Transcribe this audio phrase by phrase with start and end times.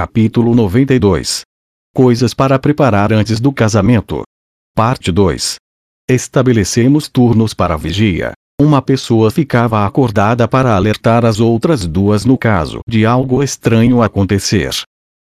[0.00, 1.42] Capítulo 92
[1.94, 4.22] Coisas para preparar antes do casamento.
[4.74, 5.56] Parte 2
[6.08, 8.32] Estabelecemos turnos para vigia.
[8.58, 14.70] Uma pessoa ficava acordada para alertar as outras duas no caso de algo estranho acontecer.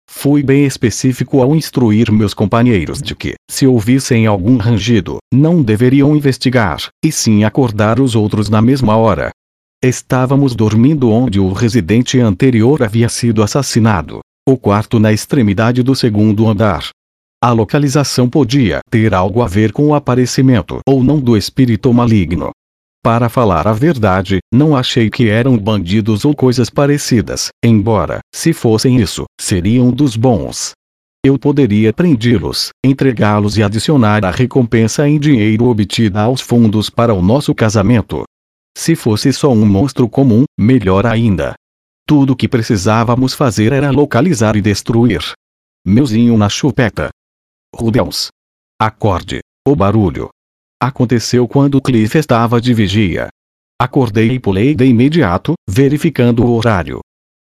[0.09, 6.15] Fui bem específico ao instruir meus companheiros de que, se ouvissem algum rangido, não deveriam
[6.15, 9.29] investigar, e sim acordar os outros na mesma hora.
[9.83, 14.19] Estávamos dormindo onde o residente anterior havia sido assassinado.
[14.45, 16.89] O quarto na extremidade do segundo andar.
[17.41, 22.51] A localização podia ter algo a ver com o aparecimento ou não do espírito maligno.
[23.01, 28.97] Para falar a verdade, não achei que eram bandidos ou coisas parecidas, embora, se fossem
[28.97, 30.73] isso, seriam dos bons.
[31.25, 37.21] Eu poderia prendê-los, entregá-los e adicionar a recompensa em dinheiro obtida aos fundos para o
[37.21, 38.23] nosso casamento.
[38.77, 41.53] Se fosse só um monstro comum, melhor ainda.
[42.07, 45.21] Tudo o que precisávamos fazer era localizar e destruir.
[45.85, 47.09] Meuzinho na chupeta.
[47.75, 48.29] Rudels.
[48.79, 49.39] Acorde.
[49.65, 50.29] O barulho,
[50.83, 53.29] Aconteceu quando Cliff estava de vigia.
[53.81, 56.99] Acordei e pulei de imediato, verificando o horário.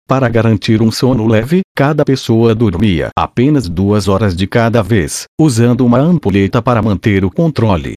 [0.09, 5.87] Para garantir um sono leve, cada pessoa dormia apenas duas horas de cada vez, usando
[5.87, 7.95] uma ampulheta para manter o controle.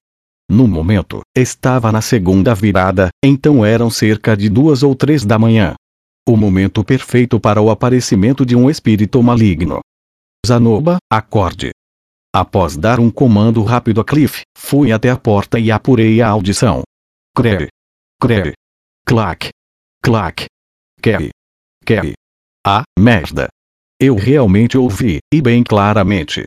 [0.48, 5.74] No momento, estava na segunda virada, então eram cerca de duas ou três da manhã.
[6.26, 9.80] O momento perfeito para o aparecimento de um espírito maligno.
[10.46, 11.70] Zanoba, acorde.
[12.32, 16.82] Após dar um comando rápido a Cliff, fui até a porta e apurei a audição.
[17.36, 17.68] Crê.
[18.20, 18.52] Crê.
[19.04, 19.48] Clac.
[20.00, 20.46] Clac.
[21.02, 21.30] Kerry.
[21.84, 22.12] Kerry.
[22.64, 23.48] Ah, merda.
[24.00, 26.44] Eu realmente ouvi, e bem claramente.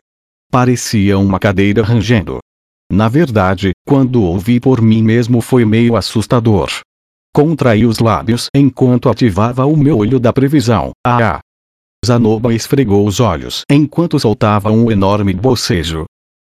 [0.50, 2.38] Parecia uma cadeira rangendo.
[2.90, 6.70] Na verdade, quando ouvi por mim mesmo foi meio assustador.
[7.36, 10.92] Contraí os lábios enquanto ativava o meu olho da previsão.
[11.06, 11.38] Ah,
[12.02, 16.06] Zanoba esfregou os olhos enquanto soltava um enorme bocejo.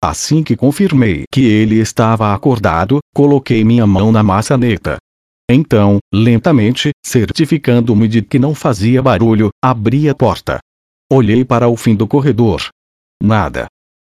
[0.03, 4.97] Assim que confirmei que ele estava acordado, coloquei minha mão na maçaneta.
[5.49, 10.59] Então, lentamente, certificando-me de que não fazia barulho, abri a porta.
[11.09, 12.61] Olhei para o fim do corredor.
[13.23, 13.69] Nada.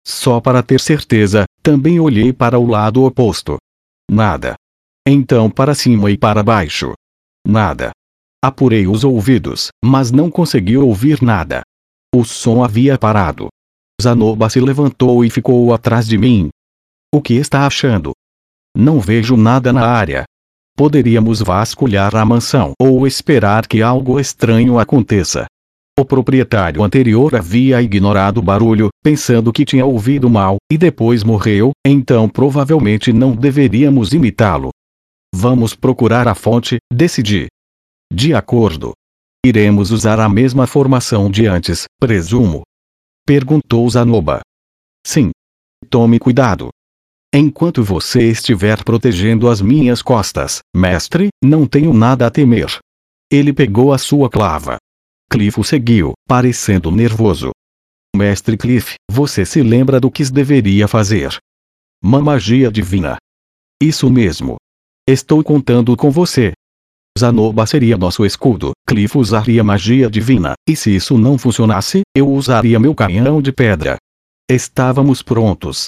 [0.05, 3.57] Só para ter certeza, também olhei para o lado oposto.
[4.07, 4.53] Nada.
[5.07, 6.93] Então para cima e para baixo.
[7.45, 7.91] Nada.
[8.43, 11.61] Apurei os ouvidos, mas não consegui ouvir nada.
[12.15, 13.47] O som havia parado.
[14.01, 16.49] Zanoba se levantou e ficou atrás de mim.
[17.13, 18.13] O que está achando?
[18.75, 20.23] Não vejo nada na área.
[20.77, 25.45] Poderíamos vasculhar a mansão ou esperar que algo estranho aconteça.
[25.99, 31.71] O proprietário anterior havia ignorado o barulho, pensando que tinha ouvido mal, e depois morreu,
[31.85, 34.69] então provavelmente não deveríamos imitá-lo.
[35.33, 37.47] Vamos procurar a fonte, decidi.
[38.11, 38.93] De acordo.
[39.45, 42.63] Iremos usar a mesma formação de antes, presumo?
[43.25, 44.41] Perguntou Zanoba.
[45.05, 45.31] Sim.
[45.89, 46.69] Tome cuidado.
[47.33, 52.79] Enquanto você estiver protegendo as minhas costas, mestre, não tenho nada a temer.
[53.31, 54.77] Ele pegou a sua clava.
[55.31, 57.51] Cliff o seguiu, parecendo nervoso.
[58.15, 61.37] Mestre Cliff, você se lembra do que deveria fazer?
[62.03, 63.17] Uma magia divina.
[63.81, 64.57] Isso mesmo.
[65.11, 66.53] Estou contando com você.
[67.17, 72.79] Zanoba seria nosso escudo, Cliff usaria magia divina, e se isso não funcionasse, eu usaria
[72.79, 73.97] meu canhão de pedra.
[74.47, 75.87] Estávamos prontos.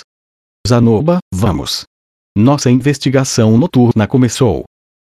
[0.67, 1.83] Zanoba, vamos.
[2.35, 4.63] Nossa investigação noturna começou.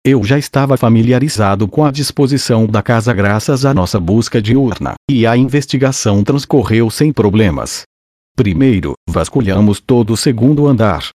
[0.04, 5.24] Eu já estava familiarizado com a disposição da casa graças à nossa busca diurna, e
[5.24, 7.82] a investigação transcorreu sem problemas.
[8.34, 11.10] Primeiro, vasculhamos todo o segundo andar.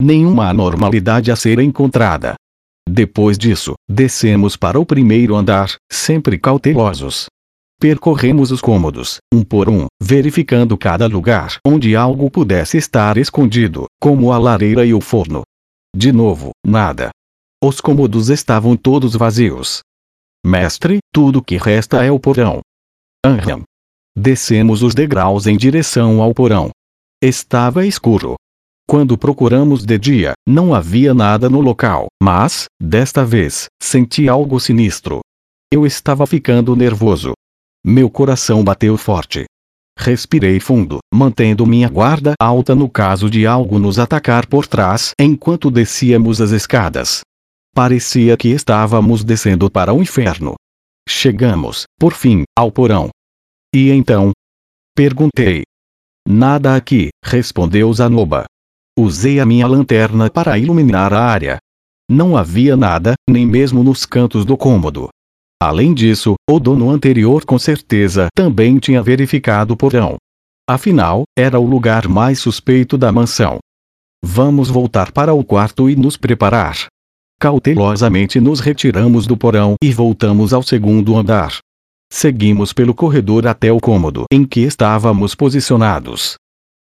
[0.00, 2.34] Nenhuma anormalidade a ser encontrada.
[2.88, 7.26] Depois disso, descemos para o primeiro andar, sempre cautelosos.
[7.80, 14.32] Percorremos os cômodos, um por um, verificando cada lugar onde algo pudesse estar escondido, como
[14.32, 15.42] a lareira e o forno.
[15.94, 17.10] De novo, nada.
[17.62, 19.80] Os cômodos estavam todos vazios.
[20.46, 22.60] Mestre, tudo que resta é o porão.
[23.24, 23.62] Anham.
[24.16, 26.70] Descemos os degraus em direção ao porão.
[27.22, 28.36] Estava escuro,
[28.88, 35.20] quando procuramos de dia, não havia nada no local, mas, desta vez, senti algo sinistro.
[35.70, 37.34] Eu estava ficando nervoso.
[37.84, 39.44] Meu coração bateu forte.
[39.98, 45.70] Respirei fundo, mantendo minha guarda alta no caso de algo nos atacar por trás enquanto
[45.70, 47.20] descíamos as escadas.
[47.74, 50.54] Parecia que estávamos descendo para o inferno.
[51.06, 53.10] Chegamos, por fim, ao porão.
[53.74, 54.32] E então?
[54.96, 55.64] Perguntei.
[56.26, 58.46] Nada aqui, respondeu Zanoba.
[59.00, 61.58] Usei a minha lanterna para iluminar a área.
[62.10, 65.08] Não havia nada, nem mesmo nos cantos do cômodo.
[65.62, 70.16] Além disso, o dono anterior com certeza também tinha verificado o porão.
[70.68, 73.58] Afinal, era o lugar mais suspeito da mansão.
[74.20, 76.88] Vamos voltar para o quarto e nos preparar.
[77.38, 81.58] Cautelosamente nos retiramos do porão e voltamos ao segundo andar.
[82.12, 86.34] Seguimos pelo corredor até o cômodo em que estávamos posicionados.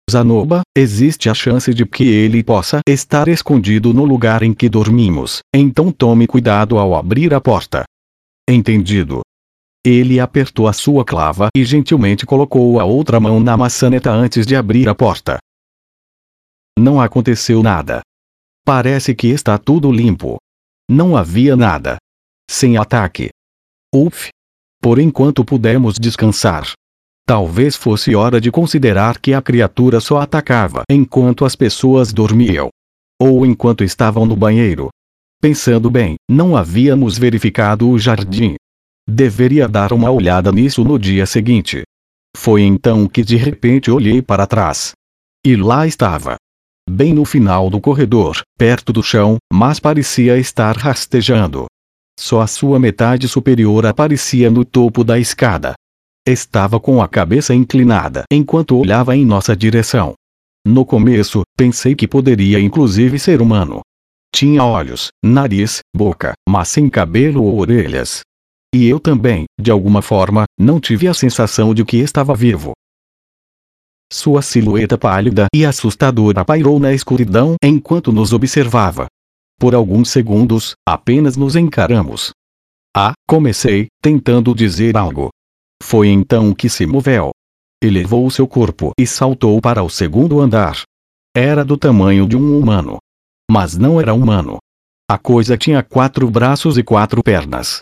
[0.09, 5.39] Zanoba, existe a chance de que ele possa estar escondido no lugar em que dormimos,
[5.53, 7.83] então tome cuidado ao abrir a porta.
[8.49, 9.19] Entendido.
[9.85, 14.55] Ele apertou a sua clava e gentilmente colocou a outra mão na maçaneta antes de
[14.55, 15.39] abrir a porta.
[16.79, 18.01] Não aconteceu nada.
[18.65, 20.37] Parece que está tudo limpo.
[20.89, 21.97] Não havia nada.
[22.49, 23.29] Sem ataque.
[23.93, 24.29] Uf.
[24.81, 26.71] Por enquanto pudemos descansar.
[27.27, 32.69] Talvez fosse hora de considerar que a criatura só atacava enquanto as pessoas dormiam.
[33.21, 34.87] Ou enquanto estavam no banheiro.
[35.41, 38.55] Pensando bem, não havíamos verificado o jardim.
[39.05, 41.83] Deveria dar uma olhada nisso no dia seguinte.
[42.33, 44.93] Foi então que de repente olhei para trás.
[45.45, 46.37] E lá estava.
[46.89, 51.65] Bem no final do corredor, perto do chão, mas parecia estar rastejando.
[52.17, 55.73] Só a sua metade superior aparecia no topo da escada.
[56.27, 60.13] Estava com a cabeça inclinada enquanto olhava em nossa direção.
[60.67, 63.79] No começo, pensei que poderia inclusive ser humano.
[64.35, 68.23] Tinha olhos, nariz, boca, mas sem cabelo ou orelhas.
[68.75, 72.73] E eu também, de alguma forma, não tive a sensação de que estava vivo.
[74.11, 79.07] Sua silhueta pálida e assustadora pairou na escuridão enquanto nos observava.
[79.57, 82.31] Por alguns segundos, apenas nos encaramos.
[82.93, 85.29] Ah, comecei, tentando dizer algo.
[85.81, 87.31] Foi então que se moveu.
[87.83, 90.81] Elevou seu corpo e saltou para o segundo andar.
[91.35, 92.97] Era do tamanho de um humano.
[93.49, 94.57] Mas não era humano.
[95.09, 97.79] A coisa tinha quatro braços e quatro pernas.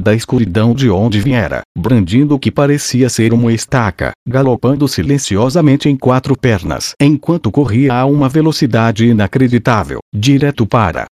[0.00, 5.96] Da escuridão de onde viera, brandindo o que parecia ser uma estaca, galopando silenciosamente em
[5.96, 11.06] quatro pernas, enquanto corria a uma velocidade inacreditável, direto para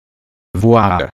[0.55, 1.09] voar.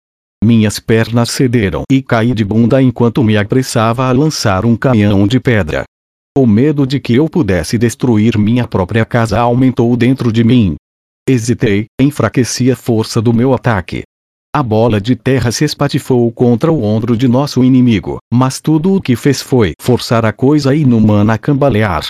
[0.44, 5.40] Minhas pernas cederam e caí de bunda enquanto me apressava a lançar um canhão de
[5.40, 5.84] pedra.
[6.36, 10.76] O medo de que eu pudesse destruir minha própria casa aumentou dentro de mim.
[11.30, 14.04] Hesitei, enfraqueci a força do meu ataque.
[14.54, 19.02] A bola de terra se espatifou contra o ombro de nosso inimigo, mas tudo o
[19.02, 22.10] que fez foi forçar a coisa inumana a cambalear.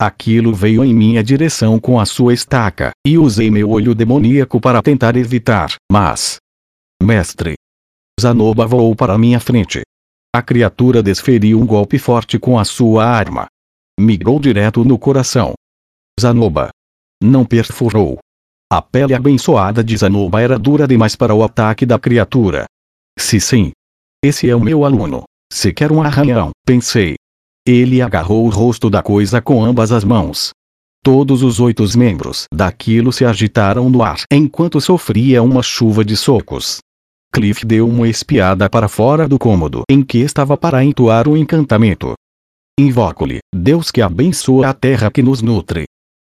[0.00, 4.82] Aquilo veio em minha direção com a sua estaca, e usei meu olho demoníaco para
[4.82, 6.36] tentar evitar, mas.
[7.02, 7.54] Mestre,
[8.18, 9.82] Zanoba voou para minha frente.
[10.34, 13.46] A criatura desferiu um golpe forte com a sua arma.
[13.98, 15.54] Migrou direto no coração.
[16.20, 16.70] Zanoba.
[17.22, 18.18] Não perfurou.
[18.70, 22.66] A pele abençoada de Zanoba era dura demais para o ataque da criatura.
[23.18, 23.72] Se sim.
[24.22, 25.22] Esse é o meu aluno.
[25.52, 27.14] Se quer um arranhão, pensei.
[27.66, 30.50] Ele agarrou o rosto da coisa com ambas as mãos.
[31.02, 36.78] Todos os oito membros daquilo se agitaram no ar enquanto sofria uma chuva de socos.
[37.32, 42.14] Cliff deu uma espiada para fora do cômodo em que estava para entoar o encantamento.
[42.78, 45.84] Invoco-lhe, Deus que abençoa a terra que nos nutre.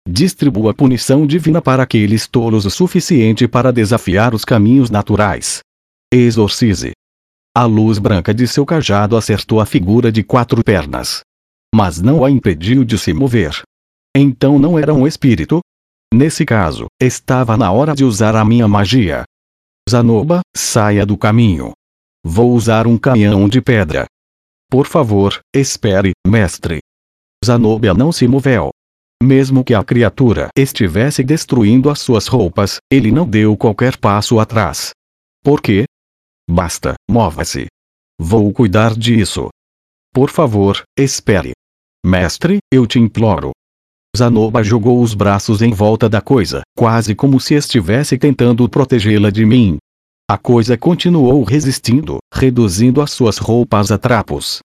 [0.09, 5.61] Distribua punição divina para aqueles tolos o suficiente para desafiar os caminhos naturais.
[6.12, 6.93] Exorcize.
[7.55, 11.21] A luz branca de seu cajado acertou a figura de quatro pernas.
[11.75, 13.62] Mas não a impediu de se mover.
[14.17, 15.61] Então não era um espírito?
[16.12, 19.25] Nesse caso, estava na hora de usar a minha magia.
[19.88, 21.73] Zanoba, saia do caminho.
[22.25, 24.07] Vou usar um canhão de pedra.
[24.71, 26.80] Por favor, espere, mestre.
[27.45, 28.71] Zanobia não se moveu.
[29.23, 34.90] Mesmo que a criatura estivesse destruindo as suas roupas, ele não deu qualquer passo atrás.
[35.42, 35.85] Por quê?
[36.49, 37.66] Basta, mova-se.
[38.21, 39.49] Vou cuidar disso.
[40.12, 41.52] Por favor, espere.
[42.04, 43.52] Mestre, eu te imploro.
[44.19, 49.47] Zanoba jogou os braços em volta da coisa, quase como se estivesse tentando protegê-la de
[49.47, 49.77] mim.
[50.29, 54.59] A coisa continuou resistindo, reduzindo as suas roupas a trapos.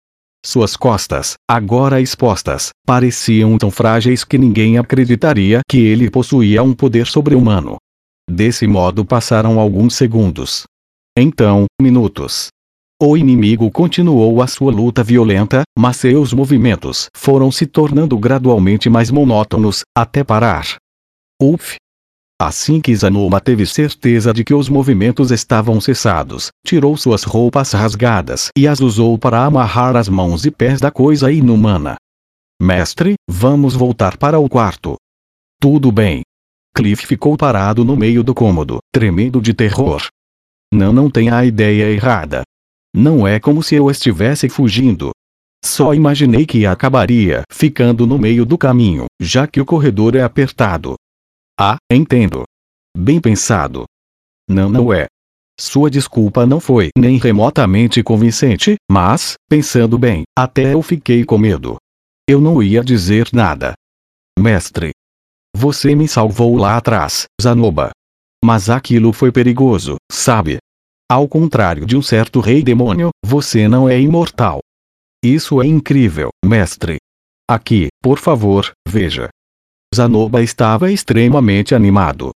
[0.47, 7.07] Suas costas, agora expostas, pareciam tão frágeis que ninguém acreditaria que ele possuía um poder
[7.07, 7.76] sobre-humano.
[8.30, 10.62] Desse modo passaram alguns segundos.
[11.19, 12.47] Então, minutos.
[13.02, 19.11] O inimigo continuou a sua luta violenta, mas seus movimentos foram se tornando gradualmente mais
[19.11, 20.76] monótonos, até parar.
[21.40, 21.76] Uf!
[22.38, 28.50] Assim que Zanoma teve certeza de que os movimentos estavam cessados, tirou suas roupas rasgadas
[28.54, 31.97] e as usou para amarrar as mãos e pés da coisa inumana.
[32.61, 34.97] Mestre, vamos voltar para o quarto.
[35.59, 36.21] Tudo bem.
[36.76, 40.07] Cliff ficou parado no meio do cômodo, tremendo de terror.
[40.71, 42.42] Não, não tem a ideia errada.
[42.94, 45.11] Não é como se eu estivesse fugindo.
[45.64, 50.97] Só imaginei que acabaria ficando no meio do caminho, já que o corredor é apertado.
[51.59, 52.44] Ah, entendo.
[52.97, 53.85] Bem pensado.
[54.49, 55.06] Não, não é.
[55.59, 61.76] Sua desculpa não foi nem remotamente convincente, mas, pensando bem, até eu fiquei com medo.
[62.26, 63.75] Eu não ia dizer nada.
[64.38, 64.92] Mestre.
[65.54, 67.90] Você me salvou lá atrás, Zanoba.
[68.42, 70.59] Mas aquilo foi perigoso, sabe?
[71.10, 74.60] Ao contrário de um certo rei demônio, você não é imortal.
[75.20, 76.98] Isso é incrível, mestre.
[77.50, 79.28] Aqui, por favor, veja.
[79.92, 82.30] Zanoba estava extremamente animado.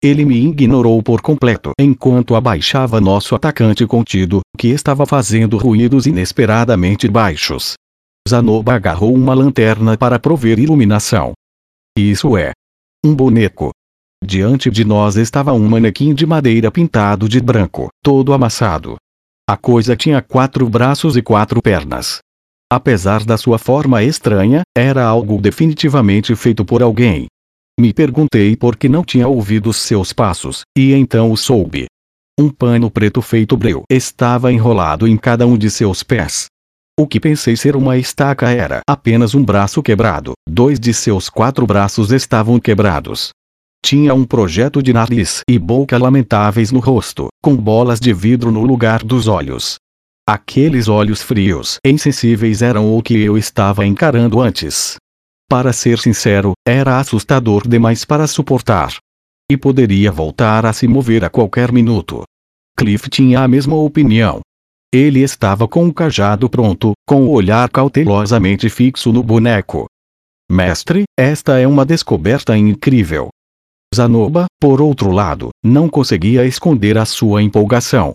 [0.00, 7.08] Ele me ignorou por completo enquanto abaixava nosso atacante contido, que estava fazendo ruídos inesperadamente
[7.08, 7.74] baixos.
[8.28, 11.32] Zanoba agarrou uma lanterna para prover iluminação.
[11.98, 12.52] Isso é.
[13.04, 13.72] Um boneco.
[14.24, 18.96] Diante de nós estava um manequim de madeira pintado de branco, todo amassado.
[19.48, 22.18] A coisa tinha quatro braços e quatro pernas.
[22.70, 27.26] Apesar da sua forma estranha, era algo definitivamente feito por alguém.
[27.80, 31.86] Me perguntei por que não tinha ouvido seus passos, e então o soube.
[32.38, 36.46] Um pano preto feito breu estava enrolado em cada um de seus pés.
[36.98, 41.66] O que pensei ser uma estaca era apenas um braço quebrado, dois de seus quatro
[41.66, 43.30] braços estavam quebrados.
[43.84, 48.62] Tinha um projeto de nariz e boca lamentáveis no rosto, com bolas de vidro no
[48.62, 49.76] lugar dos olhos.
[50.28, 54.96] Aqueles olhos frios e insensíveis eram o que eu estava encarando antes.
[55.48, 58.94] Para ser sincero, era assustador demais para suportar.
[59.50, 62.22] E poderia voltar a se mover a qualquer minuto.
[62.78, 64.40] Cliff tinha a mesma opinião.
[64.94, 69.86] Ele estava com o cajado pronto, com o olhar cautelosamente fixo no boneco.
[70.48, 73.30] Mestre, esta é uma descoberta incrível.
[73.94, 78.14] Zanoba, por outro lado, não conseguia esconder a sua empolgação.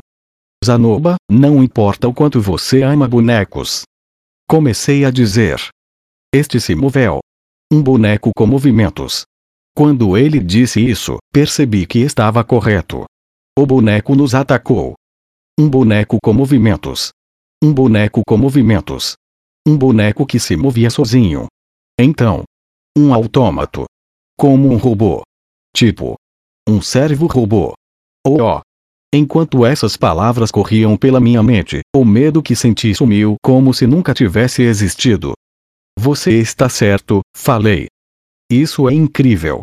[0.63, 3.84] Zanoba, não importa o quanto você ama bonecos.
[4.48, 5.60] Comecei a dizer.
[6.34, 7.20] Este se moveu.
[7.72, 9.24] Um boneco com movimentos.
[9.75, 13.03] Quando ele disse isso, percebi que estava correto.
[13.58, 14.94] O boneco nos atacou.
[15.60, 17.10] Um boneco com movimentos.
[17.62, 19.15] Um boneco com movimentos.
[19.67, 21.48] Um boneco que se movia sozinho.
[22.00, 22.44] Então.
[22.98, 23.86] Um autômato.
[24.38, 25.24] Como um robô.
[25.75, 26.15] Tipo.
[26.67, 27.74] Um servo robô.
[28.25, 28.62] Oh, oh,
[29.13, 34.13] Enquanto essas palavras corriam pela minha mente, o medo que senti sumiu como se nunca
[34.13, 35.34] tivesse existido.
[36.00, 37.88] Você está certo, falei.
[38.50, 39.62] Isso é incrível.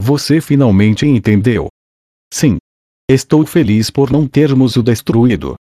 [0.00, 1.66] Você finalmente entendeu.
[2.32, 2.58] Sim.
[3.10, 5.56] Estou feliz por não termos o destruído.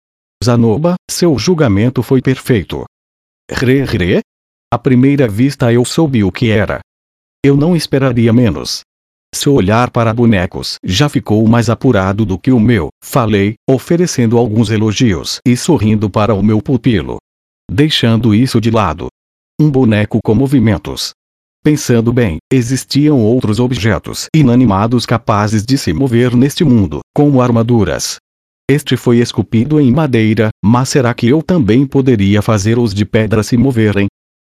[0.44, 2.86] Zanoba, seu julgamento foi perfeito.
[3.52, 4.22] Re, re?
[4.74, 6.80] À primeira vista eu soube o que era.
[7.46, 8.82] Eu não esperaria menos.
[9.36, 14.72] Seu olhar para bonecos já ficou mais apurado do que o meu, falei, oferecendo alguns
[14.72, 17.18] elogios e sorrindo para o meu pupilo.
[17.70, 19.08] Deixando isso de lado.
[19.60, 21.12] Um boneco com movimentos.
[21.62, 28.16] Pensando bem, existiam outros objetos inanimados capazes de se mover neste mundo, como armaduras.
[28.72, 33.44] Este foi esculpido em madeira, mas será que eu também poderia fazer os de pedra
[33.44, 34.08] se moverem?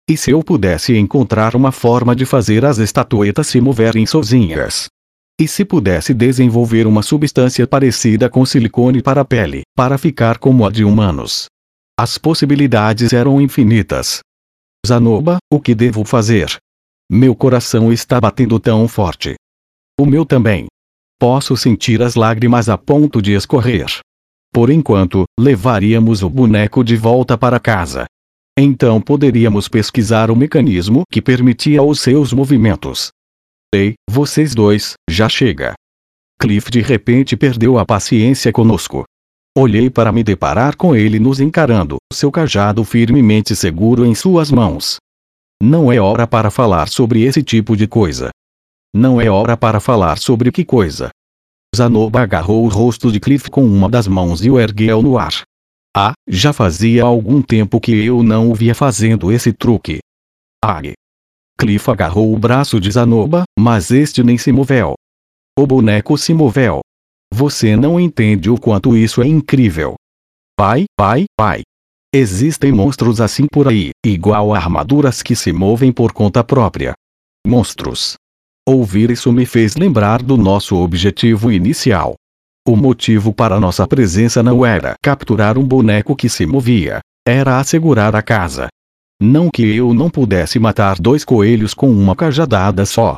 [0.07, 4.87] E se eu pudesse encontrar uma forma de fazer as estatuetas se moverem sozinhas?
[5.41, 10.63] E se pudesse desenvolver uma substância parecida com silicone para a pele, para ficar como
[10.63, 11.47] a de humanos?
[11.99, 14.19] As possibilidades eram infinitas.
[14.85, 16.55] Zanoba, o que devo fazer?
[17.11, 19.33] Meu coração está batendo tão forte.
[19.99, 20.67] O meu também.
[21.19, 23.87] Posso sentir as lágrimas a ponto de escorrer.
[24.53, 28.05] Por enquanto, levaríamos o boneco de volta para casa.
[28.57, 33.09] Então poderíamos pesquisar o mecanismo que permitia os seus movimentos.
[33.73, 35.73] Ei, vocês dois, já chega.
[36.39, 39.03] Cliff de repente perdeu a paciência conosco.
[39.57, 44.97] Olhei para me deparar com ele nos encarando, seu cajado firmemente seguro em suas mãos.
[45.61, 48.29] Não é hora para falar sobre esse tipo de coisa.
[48.93, 51.09] Não é hora para falar sobre que coisa.
[51.75, 55.43] Zanoba agarrou o rosto de Cliff com uma das mãos e o ergueu no ar.
[55.97, 59.99] Ah, já fazia algum tempo que eu não o via fazendo esse truque.
[60.61, 60.91] Ai.
[61.57, 64.95] Cliff agarrou o braço de Zanoba, mas este nem se moveu.
[65.57, 66.81] O boneco se moveu.
[67.33, 69.95] Você não entende o quanto isso é incrível.
[70.57, 71.61] Pai, pai, pai.
[72.13, 76.93] Existem monstros assim por aí, igual a armaduras que se movem por conta própria.
[77.47, 78.15] Monstros.
[78.67, 82.15] Ouvir isso me fez lembrar do nosso objetivo inicial.
[82.67, 86.99] O motivo para nossa presença não era capturar um boneco que se movia.
[87.27, 88.69] Era assegurar a casa.
[89.21, 93.17] Não que eu não pudesse matar dois coelhos com uma cajadada só.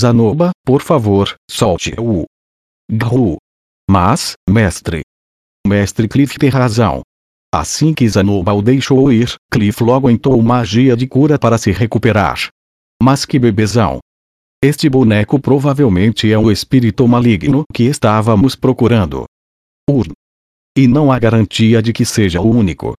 [0.00, 2.24] Zanoba, por favor, solte-o.
[2.90, 3.36] Gru.
[3.88, 5.02] Mas, mestre.
[5.64, 7.02] Mestre Cliff tem razão.
[7.54, 12.48] Assim que Zanoba o deixou ir, Cliff logo entrou magia de cura para se recuperar.
[13.00, 14.00] Mas que bebezão!
[14.64, 19.24] Este boneco provavelmente é o espírito maligno que estávamos procurando.
[19.90, 20.12] Urn.
[20.78, 22.92] E não há garantia de que seja o único.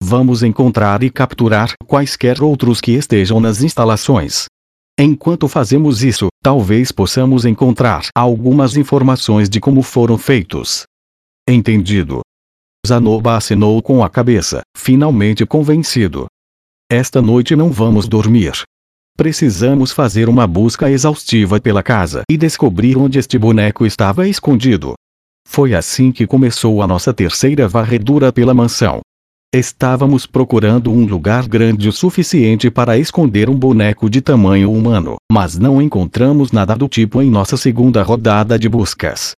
[0.00, 4.44] Vamos encontrar e capturar quaisquer outros que estejam nas instalações.
[4.96, 10.84] Enquanto fazemos isso, talvez possamos encontrar algumas informações de como foram feitos.
[11.48, 12.20] Entendido.
[12.86, 16.26] Zanoba assinou com a cabeça, finalmente convencido.
[16.88, 18.52] Esta noite não vamos dormir.
[19.18, 24.94] Precisamos fazer uma busca exaustiva pela casa e descobrir onde este boneco estava escondido.
[25.44, 29.00] Foi assim que começou a nossa terceira varredura pela mansão.
[29.52, 35.58] Estávamos procurando um lugar grande o suficiente para esconder um boneco de tamanho humano, mas
[35.58, 39.32] não encontramos nada do tipo em nossa segunda rodada de buscas.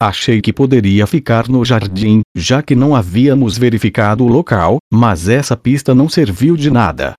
[0.00, 5.56] Achei que poderia ficar no jardim, já que não havíamos verificado o local, mas essa
[5.56, 7.14] pista não serviu de nada.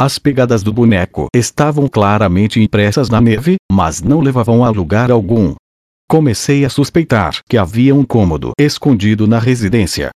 [0.00, 5.56] As pegadas do boneco estavam claramente impressas na neve, mas não levavam a lugar algum.
[6.08, 10.10] Comecei a suspeitar que havia um cômodo escondido na residência.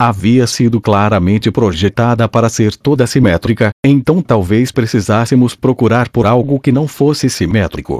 [0.00, 6.72] Havia sido claramente projetada para ser toda simétrica, então talvez precisássemos procurar por algo que
[6.72, 7.98] não fosse simétrico.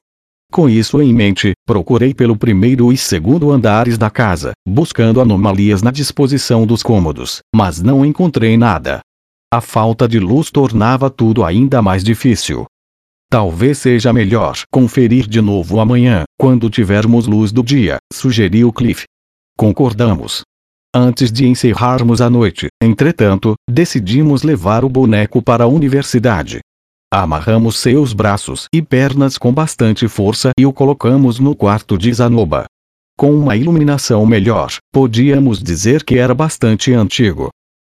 [0.51, 5.91] Com isso em mente, procurei pelo primeiro e segundo andares da casa, buscando anomalias na
[5.91, 9.01] disposição dos cômodos, mas não encontrei nada.
[9.57, 12.67] A falta de luz tornava tudo ainda mais difícil.
[13.31, 19.05] Talvez seja melhor conferir de novo amanhã, quando tivermos luz do dia, sugeriu Cliff.
[19.57, 20.43] Concordamos.
[20.95, 26.61] Antes de encerrarmos a noite, entretanto, decidimos levar o boneco para a universidade.
[27.11, 32.67] Amarramos seus braços e pernas com bastante força e o colocamos no quarto de Zanoba.
[33.17, 37.49] Com uma iluminação melhor, podíamos dizer que era bastante antigo.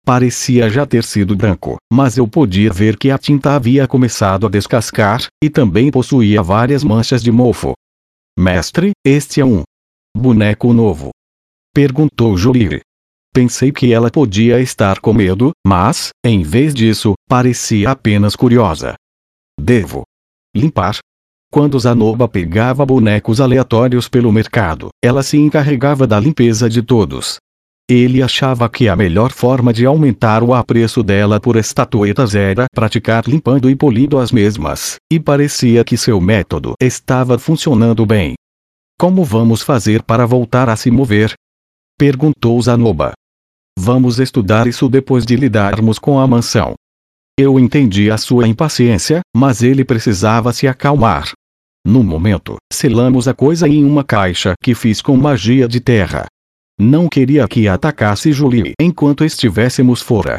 [0.10, 4.50] Parecia já ter sido branco, mas eu podia ver que a tinta havia começado a
[4.50, 7.74] descascar, e também possuía várias manchas de mofo.
[8.36, 9.62] Mestre, este é um
[10.18, 11.12] boneco novo.
[11.72, 12.82] Perguntou Julie.
[13.32, 18.96] Pensei que ela podia estar com medo, mas, em vez disso, parecia apenas curiosa.
[19.62, 20.02] Devo
[20.56, 20.98] limpar.
[21.54, 27.38] Quando Zanoba pegava bonecos aleatórios pelo mercado, ela se encarregava da limpeza de todos.
[27.90, 33.24] Ele achava que a melhor forma de aumentar o apreço dela por estatuetas era praticar
[33.28, 38.36] limpando e polindo as mesmas, e parecia que seu método estava funcionando bem.
[39.00, 41.34] Como vamos fazer para voltar a se mover?
[41.98, 43.14] Perguntou Zanoba.
[43.76, 46.76] Vamos estudar isso depois de lidarmos com a mansão.
[47.40, 51.32] Eu entendi a sua impaciência, mas ele precisava se acalmar.
[51.84, 56.28] No momento, selamos a coisa em uma caixa que fiz com magia de terra.
[56.82, 60.38] Não queria que atacasse Julie enquanto estivéssemos fora.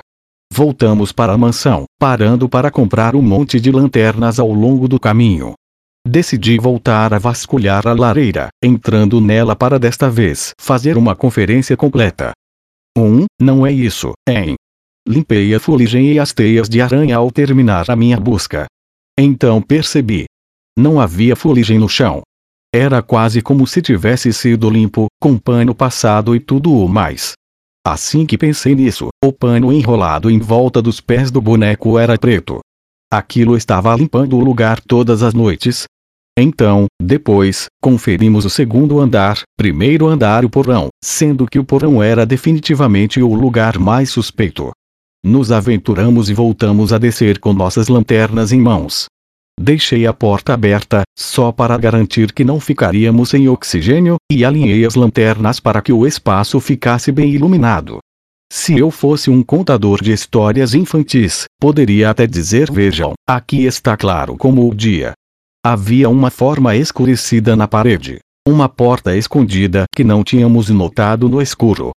[0.51, 5.53] Voltamos para a mansão, parando para comprar um monte de lanternas ao longo do caminho.
[6.09, 12.33] Decidi voltar a vasculhar a lareira, entrando nela para desta vez fazer uma conferência completa.
[12.97, 13.03] 1.
[13.03, 14.55] Um, não é isso, hein?
[15.07, 18.65] Limpei a fuligem e as teias de aranha ao terminar a minha busca.
[19.19, 20.25] Então percebi.
[20.75, 22.23] Não havia fuligem no chão.
[22.73, 27.33] Era quase como se tivesse sido limpo, com pano passado e tudo o mais.
[27.85, 32.61] Assim que pensei nisso, o pano enrolado em volta dos pés do boneco era preto.
[33.13, 35.85] Aquilo estava limpando o lugar todas as noites.
[36.39, 42.01] Então, depois, conferimos o segundo andar, primeiro andar e o porão, sendo que o porão
[42.01, 44.71] era definitivamente o lugar mais suspeito.
[45.25, 49.07] Nos aventuramos e voltamos a descer com nossas lanternas em mãos.
[49.63, 54.95] Deixei a porta aberta, só para garantir que não ficaríamos sem oxigênio, e alinhei as
[54.95, 57.99] lanternas para que o espaço ficasse bem iluminado.
[58.51, 64.35] Se eu fosse um contador de histórias infantis, poderia até dizer: vejam, aqui está claro
[64.35, 65.13] como o dia.
[65.63, 68.19] Havia uma forma escurecida na parede.
[68.49, 71.91] Uma porta escondida que não tínhamos notado no escuro.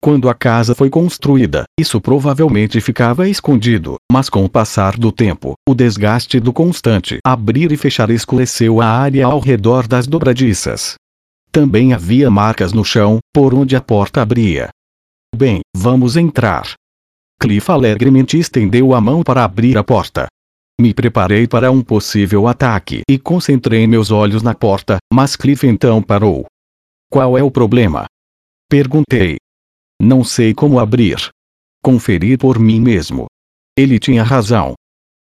[0.00, 5.54] Quando a casa foi construída, isso provavelmente ficava escondido, mas com o passar do tempo,
[5.68, 10.94] o desgaste do constante abrir e fechar escureceu a área ao redor das dobradiças.
[11.50, 14.68] Também havia marcas no chão, por onde a porta abria.
[15.34, 16.74] Bem, vamos entrar.
[17.40, 20.26] Cliff alegremente estendeu a mão para abrir a porta.
[20.80, 26.00] Me preparei para um possível ataque e concentrei meus olhos na porta, mas Cliff então
[26.00, 26.46] parou.
[27.10, 28.06] Qual é o problema?
[28.70, 29.38] Perguntei.
[30.00, 31.28] Não sei como abrir.
[31.82, 33.26] Conferi por mim mesmo.
[33.76, 34.74] Ele tinha razão.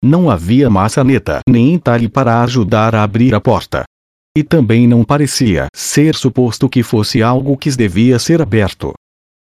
[0.03, 3.83] Não havia maçaneta nem entalhe para ajudar a abrir a porta.
[4.37, 8.93] E também não parecia ser suposto que fosse algo que devia ser aberto.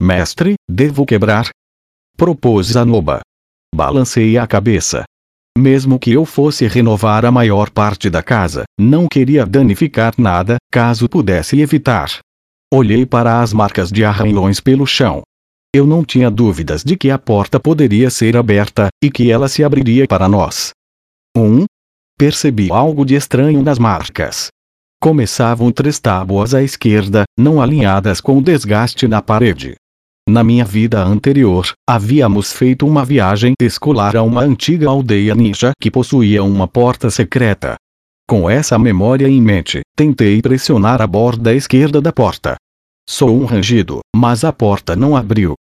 [0.02, 1.50] Mestre, devo quebrar?
[2.16, 3.22] Propôs Zanoba.
[3.74, 5.04] Balancei a cabeça.
[5.58, 11.10] Mesmo que eu fosse renovar a maior parte da casa, não queria danificar nada, caso
[11.10, 12.20] pudesse evitar.
[12.74, 15.22] Olhei para as marcas de arranhões pelo chão.
[15.74, 19.64] Eu não tinha dúvidas de que a porta poderia ser aberta, e que ela se
[19.64, 20.72] abriria para nós.
[21.36, 21.42] 1.
[21.42, 21.66] Um,
[22.18, 24.48] percebi algo de estranho nas marcas.
[25.02, 29.76] Começavam três tábuas à esquerda, não alinhadas com o desgaste na parede.
[30.28, 35.90] Na minha vida anterior, havíamos feito uma viagem escolar a uma antiga aldeia ninja que
[35.90, 37.78] possuía uma porta secreta.
[38.30, 42.58] Com essa memória em mente, tentei pressionar a borda esquerda da porta.
[43.08, 45.54] Sou um rangido, mas a porta não abriu.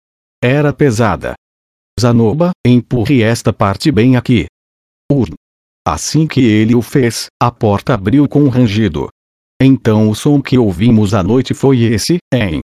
[0.43, 1.35] Era pesada.
[2.01, 4.47] Zanoba, empurre esta parte bem aqui.
[5.13, 5.35] Urn.
[5.87, 9.09] Assim que ele o fez, a porta abriu com um rangido.
[9.61, 12.61] Então o som que ouvimos à noite foi esse, em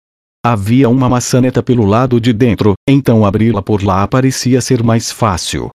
[0.45, 5.71] Havia uma maçaneta pelo lado de dentro, então abri-la por lá parecia ser mais fácil.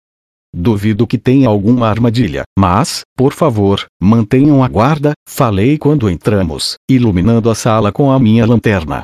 [0.53, 7.49] Duvido que tenha alguma armadilha, mas, por favor, mantenham a guarda, falei quando entramos, iluminando
[7.49, 9.01] a sala com a minha lanterna.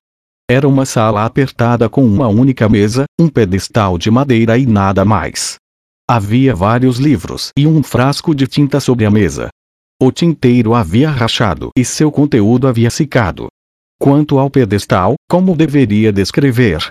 [0.49, 5.55] Era uma sala apertada com uma única mesa, um pedestal de madeira e nada mais.
[6.09, 9.49] Havia vários livros e um frasco de tinta sobre a mesa.
[10.01, 13.47] O tinteiro havia rachado e seu conteúdo havia secado.
[13.99, 16.89] Quanto ao pedestal, como deveria descrever?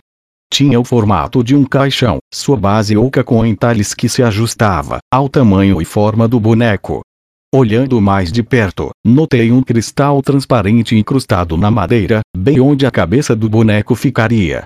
[0.52, 5.26] Tinha o formato de um caixão, sua base oca com entalhes que se ajustava ao
[5.26, 7.00] tamanho e forma do boneco.
[7.54, 13.34] Olhando mais de perto, notei um cristal transparente incrustado na madeira, bem onde a cabeça
[13.34, 14.62] do boneco ficaria.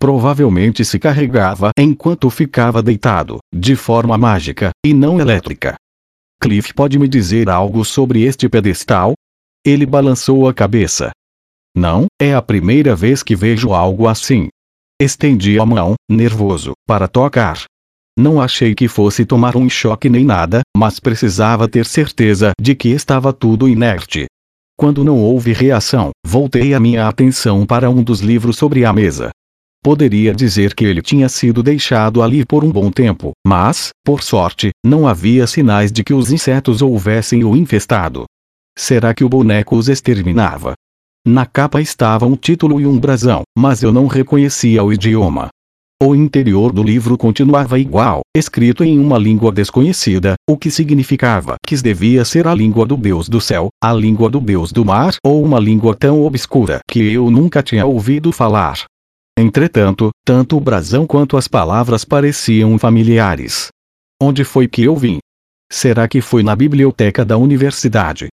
[0.00, 5.74] Provavelmente se carregava enquanto ficava deitado, de forma mágica, e não elétrica.
[6.40, 9.12] Cliff pode me dizer algo sobre este pedestal?
[9.66, 11.10] Ele balançou a cabeça,
[11.76, 14.48] não, é a primeira vez que vejo algo assim.
[14.98, 17.64] Estendi a mão, nervoso, para tocar.
[18.18, 22.88] Não achei que fosse tomar um choque nem nada, mas precisava ter certeza de que
[22.88, 24.24] estava tudo inerte.
[24.74, 29.28] Quando não houve reação, voltei a minha atenção para um dos livros sobre a mesa.
[29.84, 34.70] Poderia dizer que ele tinha sido deixado ali por um bom tempo, mas, por sorte,
[34.82, 38.24] não havia sinais de que os insetos houvessem o infestado.
[38.74, 40.72] Será que o boneco os exterminava?
[41.28, 45.48] Na capa estava um título e um brasão, mas eu não reconhecia o idioma.
[46.00, 51.74] O interior do livro continuava igual, escrito em uma língua desconhecida, o que significava que
[51.82, 55.42] devia ser a língua do deus do céu, a língua do deus do mar ou
[55.42, 58.84] uma língua tão obscura que eu nunca tinha ouvido falar.
[59.36, 63.66] Entretanto, tanto o brasão quanto as palavras pareciam familiares.
[64.22, 65.18] Onde foi que eu vim?
[65.72, 68.28] Será que foi na biblioteca da universidade?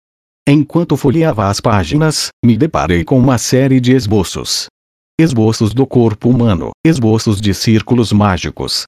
[0.47, 4.67] Enquanto folheava as páginas, me deparei com uma série de esboços.
[5.17, 8.83] Esboços do corpo humano, esboços de círculos mágicos.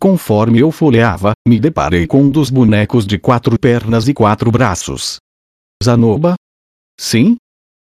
[0.00, 5.18] Conforme eu folheava, me deparei com um dos bonecos de quatro pernas e quatro braços.
[5.82, 6.34] Zanoba?
[6.98, 7.36] Sim?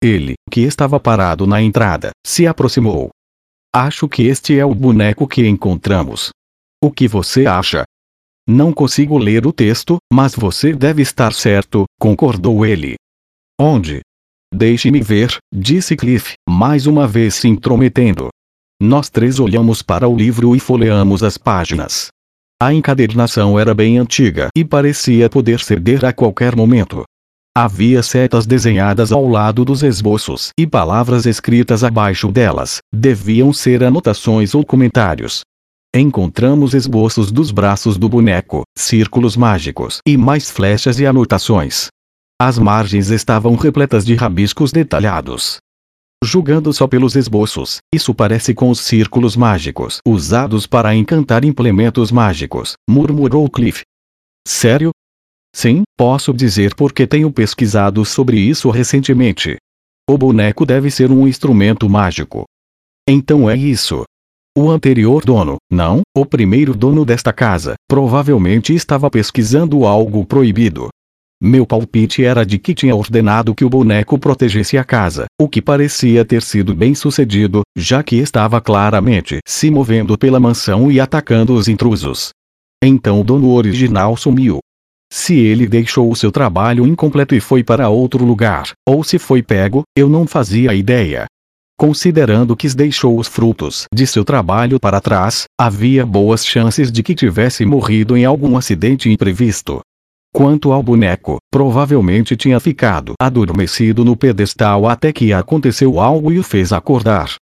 [0.03, 3.09] Ele, que estava parado na entrada, se aproximou.
[3.75, 6.29] Acho que este é o boneco que encontramos.
[6.83, 7.85] O que você acha?
[8.51, 12.95] Não consigo ler o texto, mas você deve estar certo, concordou ele.
[13.61, 14.01] Onde?
[14.51, 18.31] Deixe-me ver, disse Cliff, mais uma vez se intrometendo.
[18.81, 22.09] Nós três olhamos para o livro e folheamos as páginas.
[22.59, 27.03] A encadernação era bem antiga e parecia poder ceder a qualquer momento.
[27.55, 34.55] Havia setas desenhadas ao lado dos esboços e palavras escritas abaixo delas, deviam ser anotações
[34.55, 35.43] ou comentários.
[35.94, 41.88] Encontramos esboços dos braços do boneco, círculos mágicos e mais flechas e anotações.
[42.38, 45.57] As margens estavam repletas de rabiscos detalhados.
[46.22, 52.74] Julgando só pelos esboços, isso parece com os círculos mágicos usados para encantar implementos mágicos,
[52.88, 53.83] murmurou Cliff.
[54.46, 54.90] Sério?
[55.57, 59.57] Sim, posso dizer porque tenho pesquisado sobre isso recentemente.
[60.09, 62.44] O boneco deve ser um instrumento mágico.
[63.09, 64.05] Então é isso.
[64.61, 70.88] O anterior dono, não, o primeiro dono desta casa, provavelmente estava pesquisando algo proibido.
[71.40, 75.62] Meu palpite era de que tinha ordenado que o boneco protegesse a casa, o que
[75.62, 81.55] parecia ter sido bem sucedido, já que estava claramente se movendo pela mansão e atacando
[81.55, 82.31] os intrusos.
[82.83, 84.59] Então o dono original sumiu.
[85.09, 89.40] Se ele deixou o seu trabalho incompleto e foi para outro lugar, ou se foi
[89.40, 91.27] pego, eu não fazia ideia.
[91.79, 97.14] Considerando que deixou os frutos de seu trabalho para trás, havia boas chances de que
[97.14, 99.81] tivesse morrido em algum acidente imprevisto.
[100.35, 106.43] Quanto ao boneco, provavelmente tinha ficado adormecido no pedestal até que aconteceu algo e o
[106.43, 107.37] fez acordar.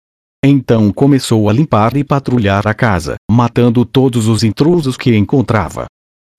[0.43, 5.85] Então começou a limpar e patrulhar a casa, matando todos os intrusos que encontrava.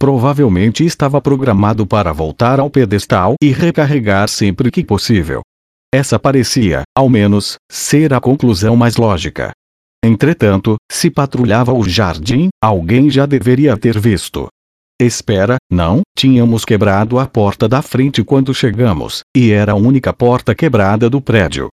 [0.00, 5.42] Provavelmente estava programado para voltar ao pedestal e recarregar sempre que possível.
[5.94, 9.52] Essa parecia, ao menos, ser a conclusão mais lógica.
[10.04, 14.48] Entretanto, se patrulhava o jardim, alguém já deveria ter visto.
[15.00, 20.52] Espera, não, tínhamos quebrado a porta da frente quando chegamos, e era a única porta
[20.52, 21.68] quebrada do prédio.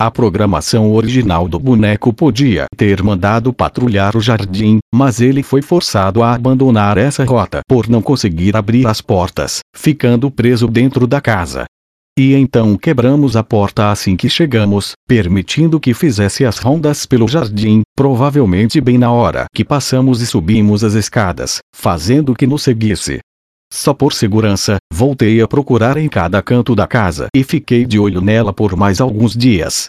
[0.00, 6.22] A programação original do boneco podia ter mandado patrulhar o jardim, mas ele foi forçado
[6.22, 11.64] a abandonar essa rota por não conseguir abrir as portas, ficando preso dentro da casa.
[12.16, 17.82] E então quebramos a porta assim que chegamos, permitindo que fizesse as rondas pelo jardim,
[17.96, 23.18] provavelmente bem na hora que passamos e subimos as escadas, fazendo que nos seguisse.
[23.72, 28.20] Só por segurança, voltei a procurar em cada canto da casa e fiquei de olho
[28.20, 29.86] nela por mais alguns dias.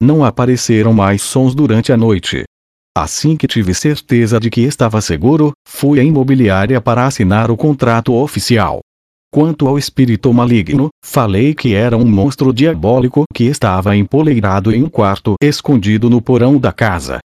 [0.00, 2.44] Não apareceram mais sons durante a noite.
[2.96, 8.14] Assim que tive certeza de que estava seguro, fui à imobiliária para assinar o contrato
[8.14, 8.80] oficial.
[9.36, 14.88] Quanto ao espírito maligno, falei que era um monstro diabólico que estava empoleirado em um
[14.88, 17.18] quarto escondido no porão da casa.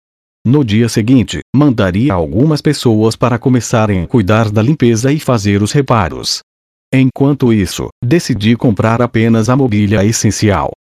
[0.45, 5.71] No dia seguinte, mandaria algumas pessoas para começarem a cuidar da limpeza e fazer os
[5.71, 6.41] reparos.
[6.93, 10.73] Enquanto isso, decidi comprar apenas a mobília essencial.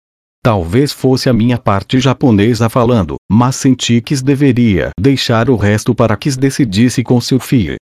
[0.43, 6.17] Talvez fosse a minha parte japonesa falando, mas senti que deveria deixar o resto para
[6.17, 7.77] que decidisse com seu filho.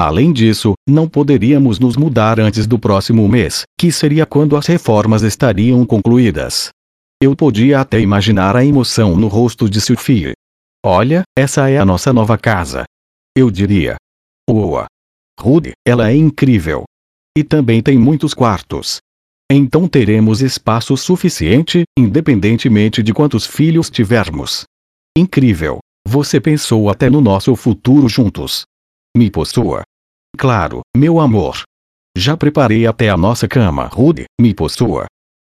[0.00, 5.20] Além disso, não poderíamos nos mudar antes do próximo mês, que seria quando as reformas
[5.20, 6.70] estariam concluídas.
[7.22, 10.32] Eu podia até imaginar a emoção no rosto de Sophie.
[10.82, 12.84] Olha, essa é a nossa nova casa.
[13.36, 13.96] Eu diria.
[14.48, 14.86] Uau!
[15.38, 16.84] Rude, ela é incrível.
[17.36, 19.00] E também tem muitos quartos.
[19.52, 24.64] Então teremos espaço suficiente, independentemente de quantos filhos tivermos.
[25.14, 25.78] Incrível!
[26.08, 28.62] Você pensou até no nosso futuro juntos.
[29.14, 29.82] Me possua.
[30.36, 31.62] Claro, meu amor.
[32.16, 35.06] Já preparei até a nossa cama, Rude, me possua.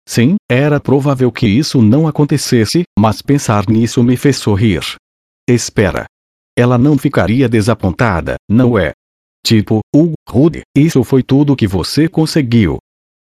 [0.07, 4.81] Sim, era provável que isso não acontecesse, mas pensar nisso me fez sorrir.
[5.47, 6.05] Espera.
[6.57, 8.91] Ela não ficaria desapontada, não é?
[9.45, 12.77] Tipo, uh, Rude, isso foi tudo que você conseguiu.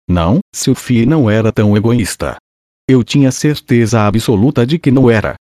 [0.09, 2.37] Não, Sophie não era tão egoísta.
[2.88, 5.35] Eu tinha certeza absoluta de que não era.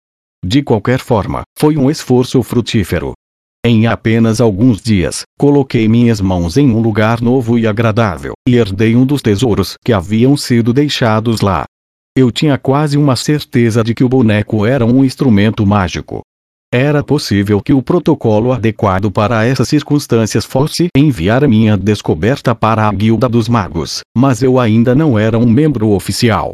[0.44, 3.12] De qualquer forma, foi um esforço frutífero.
[3.66, 8.94] Em apenas alguns dias, coloquei minhas mãos em um lugar novo e agradável, e herdei
[8.94, 11.64] um dos tesouros que haviam sido deixados lá.
[12.14, 16.20] Eu tinha quase uma certeza de que o boneco era um instrumento mágico.
[16.70, 22.86] Era possível que o protocolo adequado para essas circunstâncias fosse enviar a minha descoberta para
[22.86, 26.52] a Guilda dos Magos, mas eu ainda não era um membro oficial.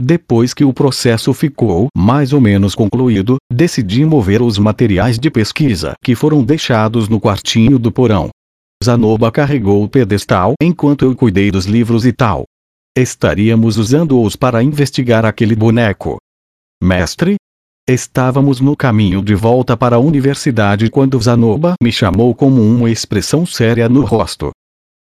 [0.00, 5.92] Depois que o processo ficou mais ou menos concluído, decidi mover os materiais de pesquisa
[6.02, 8.30] que foram deixados no quartinho do porão.
[8.82, 12.44] Zanoba carregou o pedestal enquanto eu cuidei dos livros e tal.
[12.96, 16.16] Estaríamos usando-os para investigar aquele boneco.
[16.82, 17.36] Mestre,
[17.88, 23.44] Estávamos no caminho de volta para a universidade quando Zanoba me chamou com uma expressão
[23.44, 24.50] séria no rosto.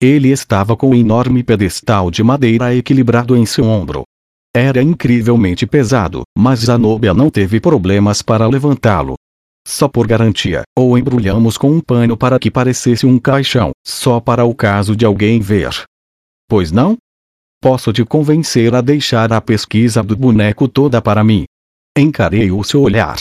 [0.02, 4.04] Ele estava com um enorme pedestal de madeira equilibrado em seu ombro.
[4.62, 9.14] Era incrivelmente pesado, mas Zanobia não teve problemas para levantá-lo.
[9.66, 14.44] Só por garantia, ou embrulhamos com um pano para que parecesse um caixão, só para
[14.44, 15.70] o caso de alguém ver.
[16.46, 16.98] Pois não?
[17.62, 21.46] Posso te convencer a deixar a pesquisa do boneco toda para mim.
[21.98, 23.18] Encarei o seu olhar.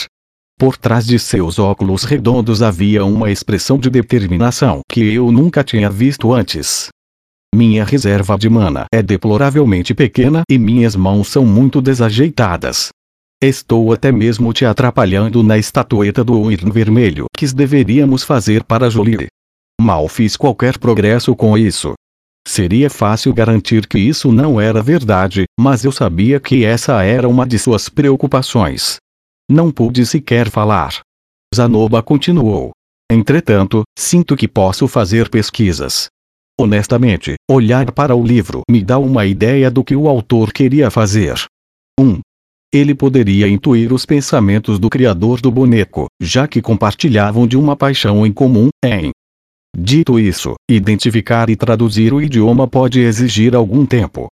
[0.57, 5.89] Por trás de seus óculos redondos havia uma expressão de determinação que eu nunca tinha
[5.89, 6.89] visto antes.
[7.53, 12.89] Minha reserva de mana é deploravelmente pequena e minhas mãos são muito desajeitadas.
[13.41, 19.27] Estou até mesmo te atrapalhando na estatueta do Wyrm vermelho que deveríamos fazer para Jolie.
[19.81, 21.93] Mal fiz qualquer progresso com isso.
[22.47, 27.45] Seria fácil garantir que isso não era verdade, mas eu sabia que essa era uma
[27.47, 28.97] de suas preocupações.
[29.49, 30.99] Não pude sequer falar.
[31.55, 32.71] Zanoba continuou.
[33.11, 36.07] Entretanto, sinto que posso fazer pesquisas.
[36.59, 41.35] Honestamente, olhar para o livro me dá uma ideia do que o autor queria fazer.
[41.97, 42.03] 1.
[42.03, 42.19] Um,
[42.73, 48.25] ele poderia intuir os pensamentos do criador do boneco, já que compartilhavam de uma paixão
[48.25, 49.11] em comum, em
[49.77, 54.27] Dito isso, identificar e traduzir o idioma pode exigir algum tempo.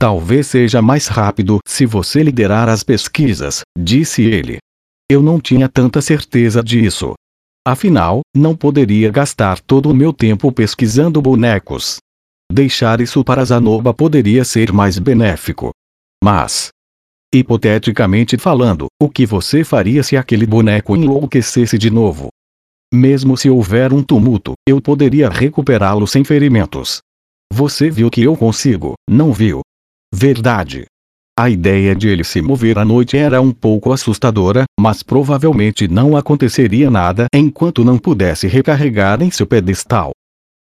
[0.00, 4.58] Talvez seja mais rápido se você liderar as pesquisas, disse ele.
[5.08, 7.14] Eu não tinha tanta certeza disso.
[7.70, 11.98] Afinal, não poderia gastar todo o meu tempo pesquisando bonecos.
[12.50, 15.70] Deixar isso para Zanoba poderia ser mais benéfico.
[16.24, 16.70] Mas,
[17.30, 22.30] Hipoteticamente falando, o que você faria se aquele boneco enlouquecesse de novo?
[22.90, 27.02] Mesmo se houver um tumulto, eu poderia recuperá-lo sem ferimentos.
[27.52, 29.60] Você viu que eu consigo, não viu?
[30.10, 30.86] Verdade.
[31.38, 36.16] A ideia de ele se mover à noite era um pouco assustadora, mas provavelmente não
[36.16, 40.10] aconteceria nada enquanto não pudesse recarregar em seu pedestal.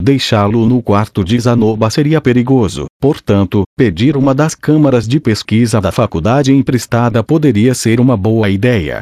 [0.03, 5.93] Deixá-lo no quarto de Zanoba seria perigoso, portanto, pedir uma das câmaras de pesquisa da
[5.93, 8.99] faculdade emprestada poderia ser uma boa ideia.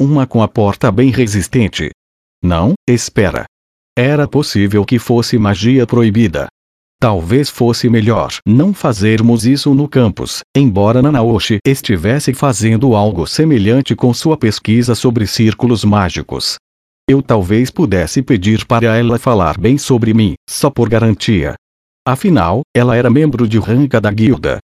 [0.00, 1.90] Uma com a porta bem resistente.
[2.42, 3.44] Não, espera.
[3.96, 6.48] Era possível que fosse magia proibida.
[7.02, 14.14] Talvez fosse melhor não fazermos isso no campus, embora Nanaoshi estivesse fazendo algo semelhante com
[14.14, 16.58] sua pesquisa sobre círculos mágicos.
[17.10, 21.56] Eu talvez pudesse pedir para ela falar bem sobre mim, só por garantia.
[22.06, 24.60] Afinal, ela era membro de ranca da guilda.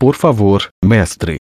[0.00, 1.36] Por favor, mestre.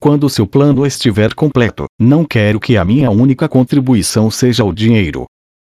[0.00, 5.24] Quando seu plano estiver completo, não quero que a minha única contribuição seja o dinheiro.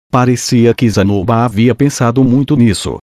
[0.09, 2.99] Parecia que Zanoba havia pensado muito nisso,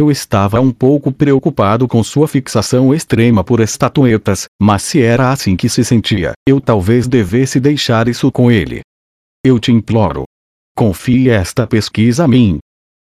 [0.00, 5.54] eu estava um pouco preocupado com sua fixação extrema por estatuetas, mas se era assim
[5.56, 8.80] que se sentia, eu talvez devesse deixar isso com ele.
[9.44, 10.24] Eu te imploro.
[10.74, 12.58] Confie esta pesquisa a mim.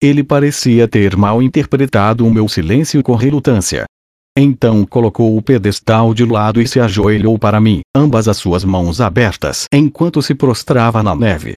[0.01, 3.85] Ele parecia ter mal interpretado o meu silêncio com relutância.
[4.37, 8.99] Então colocou o pedestal de lado e se ajoelhou para mim, ambas as suas mãos
[8.99, 11.53] abertas, enquanto se prostrava na neve.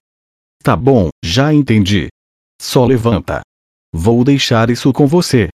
[0.62, 2.08] Tá bom, já entendi.
[2.60, 3.42] Só levanta.
[3.96, 5.50] Vou deixar isso com você.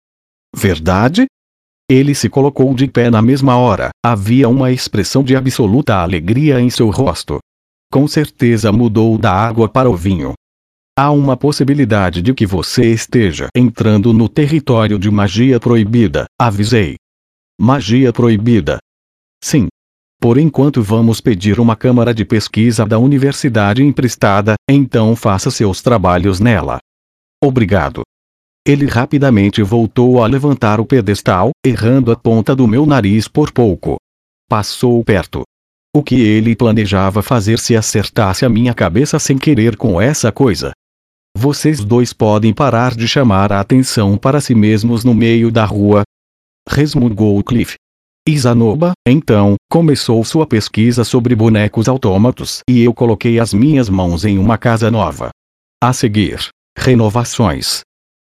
[0.54, 1.26] Verdade?
[1.90, 6.70] Ele se colocou de pé na mesma hora, havia uma expressão de absoluta alegria em
[6.70, 7.40] seu rosto.
[7.90, 10.34] Com certeza mudou da água para o vinho.
[11.00, 16.98] Há uma possibilidade de que você esteja entrando no território de magia proibida, avisei.
[17.58, 18.80] Magia proibida.
[19.42, 19.70] Sim.
[20.20, 26.42] Por enquanto vamos pedir uma câmara de pesquisa da universidade emprestada, então faça seus trabalhos
[26.42, 26.80] nela.
[27.42, 28.04] Obrigado.
[28.68, 33.98] Ele rapidamente voltou a levantar o pedestal, errando a ponta do meu nariz por pouco.
[34.50, 35.44] Passou perto.
[35.96, 40.72] O que ele planejava fazer se acertasse a minha cabeça sem querer com essa coisa?
[41.38, 46.02] Vocês dois podem parar de chamar a atenção para si mesmos no meio da rua.
[46.68, 47.76] Resmungou Cliff.
[48.28, 54.40] Izanoba, então, começou sua pesquisa sobre bonecos autômatos e eu coloquei as minhas mãos em
[54.40, 55.30] uma casa nova.
[55.84, 57.82] A seguir, renovações,